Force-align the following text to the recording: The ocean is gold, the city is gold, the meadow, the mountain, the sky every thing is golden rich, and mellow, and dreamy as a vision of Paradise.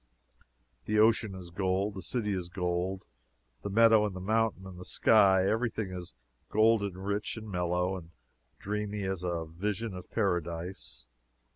The 0.85 0.97
ocean 0.97 1.35
is 1.35 1.51
gold, 1.51 1.93
the 1.93 2.01
city 2.01 2.33
is 2.33 2.49
gold, 2.49 3.03
the 3.61 3.69
meadow, 3.69 4.09
the 4.09 4.19
mountain, 4.19 4.63
the 4.75 4.83
sky 4.83 5.47
every 5.47 5.69
thing 5.69 5.91
is 5.91 6.15
golden 6.49 6.97
rich, 6.97 7.37
and 7.37 7.47
mellow, 7.47 7.95
and 7.95 8.09
dreamy 8.57 9.03
as 9.03 9.23
a 9.23 9.45
vision 9.45 9.93
of 9.93 10.09
Paradise. 10.09 11.05